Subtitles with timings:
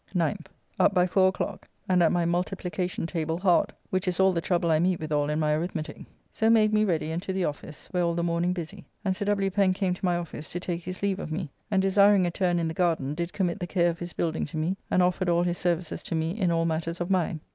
[0.15, 0.47] 9th.
[0.79, 4.71] Up by four o'clock, and at my multiplicacion table hard, which is all the trouble
[4.71, 6.07] I meet withal in my arithmetique.
[6.31, 9.25] So made me ready and to the office, where all the morning busy, and Sir
[9.25, 9.51] W.
[9.51, 12.57] Pen came to my office to take his leave of me, and desiring a turn
[12.57, 15.43] in the garden, did commit the care of his building to me, and offered all
[15.43, 17.39] his services to me in all matters of mine.